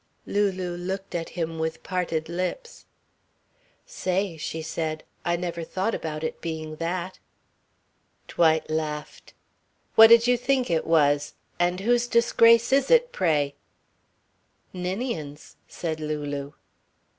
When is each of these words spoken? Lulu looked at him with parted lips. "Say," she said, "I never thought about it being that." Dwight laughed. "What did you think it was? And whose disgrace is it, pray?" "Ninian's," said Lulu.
Lulu 0.25 0.75
looked 0.77 1.13
at 1.13 1.29
him 1.37 1.59
with 1.59 1.83
parted 1.83 2.27
lips. 2.27 2.87
"Say," 3.85 4.35
she 4.35 4.63
said, 4.63 5.03
"I 5.23 5.35
never 5.35 5.63
thought 5.63 5.93
about 5.93 6.23
it 6.23 6.41
being 6.41 6.77
that." 6.77 7.19
Dwight 8.27 8.67
laughed. 8.67 9.35
"What 9.93 10.07
did 10.07 10.25
you 10.25 10.37
think 10.37 10.71
it 10.71 10.87
was? 10.87 11.35
And 11.59 11.81
whose 11.81 12.07
disgrace 12.07 12.73
is 12.73 12.89
it, 12.89 13.11
pray?" 13.11 13.53
"Ninian's," 14.73 15.55
said 15.67 15.99
Lulu. 15.99 16.53